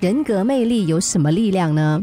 [0.00, 2.00] 人格魅力有什么力量呢？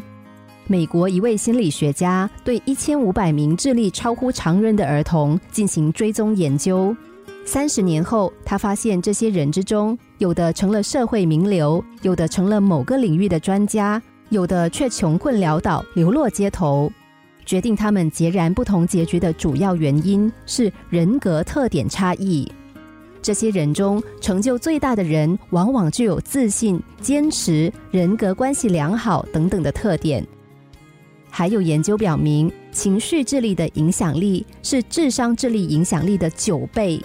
[0.68, 6.94] 美国一位心理学家对一千五百名智力超乎常人的儿童进行追踪研究。
[7.46, 16.92] 三十年后，他发现这些人之中，有的成了社会名流，有的成了某个领域的专家，有的却穷困潦倒，流落街头。
[17.46, 22.52] 决定他们截然不同结局的主要原因是人格特点差异。
[23.26, 30.24] 这些人中，成就最大的人往往具有自信、坚持、人格关系良好等等的特点。
[31.32, 37.02] 还有研究表明，情绪智力的影响力是智商智力影响力的九倍。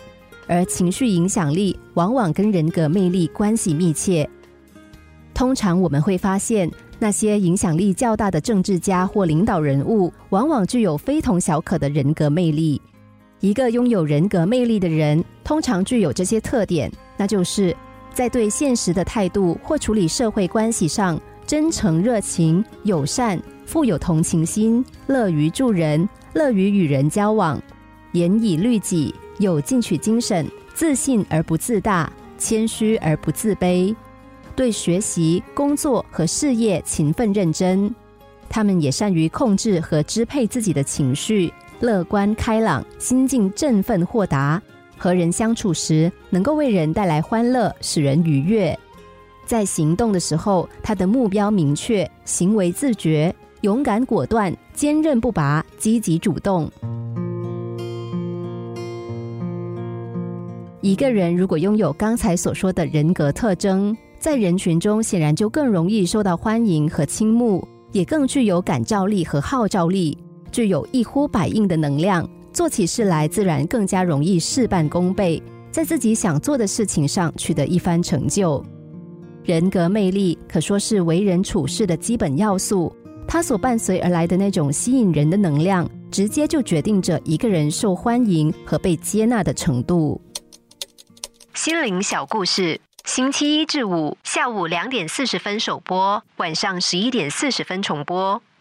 [0.47, 4.29] 而情绪影响力往往跟人格魅力关系密切。
[5.33, 12.79] 通常我们会发现，那些影响力较大的政治家或领导人物，往往具有非同小可的人格魅力。
[13.41, 17.75] 一个拥有人格魅力的人，通常具有这些特点，那就是
[18.13, 27.61] 在对现实的态度或处理社会关系上，真诚、热情、友善、富有同情心、乐于助人、乐于与人交往、
[28.13, 29.15] 严以律己。
[29.38, 33.96] 有进取精神，自信而不自大，谦虚而不自卑，
[34.55, 37.91] 对学习、工作和事业勤奋认真。
[38.51, 41.51] 他们也善于控制和支配自己的情绪，
[41.81, 44.61] 乐观开朗，心境振奋豁达。
[44.99, 48.79] 和人相处时，能够为人带来欢乐，使人愉悦。
[49.47, 56.71] 在行动的时候，他的目标明确，行为自觉，勇敢果断，坚韧不拔，积极主动。
[60.83, 70.17] 一个人如果拥有刚才所说的人格特征，在人群中显然就更容易受到欢迎和倾慕，也更具有感召力和号召力，
[70.50, 78.65] 具有一呼百应的能量，做起事来自然更加容易事半功倍，在自己想做的事情上取得一番成就。
[79.44, 82.94] 人格魅力可说是为人处事的基本要素，
[83.26, 90.21] 它所伴随而来的那种吸引人的能量，直接就决定着一个人受欢迎和被接纳的程度。
[91.55, 98.41] 心灵小故事，星期一至五下午两点四十分首播，晚上十一点四十分重播。